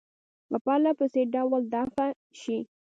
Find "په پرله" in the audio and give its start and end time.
0.49-0.91